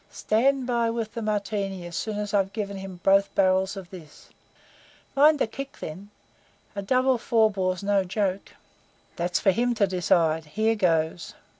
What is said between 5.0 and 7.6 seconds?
"Mind the kick, then. A double four